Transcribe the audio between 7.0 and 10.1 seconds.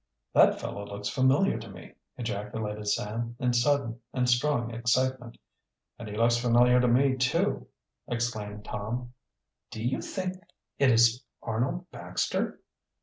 too," exclaimed Tom. "Do you